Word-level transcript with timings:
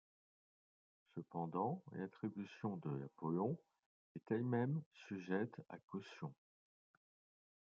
Cependant, 1.13 1.83
l'attribution 1.91 2.77
de 2.77 2.89
l'Apollon 2.89 3.55
est 4.15 4.31
elle-même 4.31 4.81
sujette 5.07 5.61
à 5.69 5.77
caution. 5.77 6.33